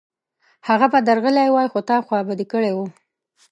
[0.67, 2.77] هغه به درغلی وای، خو تا خوابدی کړی و